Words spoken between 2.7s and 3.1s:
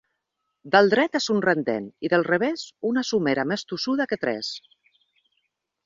una